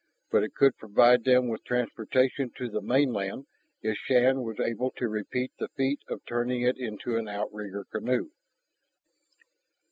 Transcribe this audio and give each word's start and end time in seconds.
But 0.31 0.41
it 0.41 0.55
could 0.55 0.75
provide 0.77 1.25
them 1.25 1.47
with 1.47 1.63
transportation 1.63 2.49
to 2.57 2.67
the 2.71 2.81
mainland 2.81 3.45
if 3.83 3.95
Shann 3.99 4.41
was 4.41 4.59
able 4.59 4.89
to 4.97 5.07
repeat 5.07 5.51
the 5.59 5.67
feat 5.77 6.01
of 6.09 6.25
turning 6.25 6.63
it 6.63 6.77
into 6.79 7.17
an 7.17 7.27
outrigger 7.27 7.83
canoe. 7.83 8.31